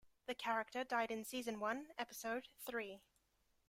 The 0.25 0.33
character 0.33 0.83
died 0.83 1.11
in 1.11 1.23
season 1.23 1.59
one, 1.59 1.89
episode 1.95 2.47
three. 2.65 3.03